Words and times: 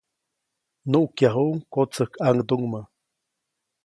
Nuʼkyajuʼuŋ 0.91 1.59
kotsäjkʼaŋduŋmä. 1.73 2.79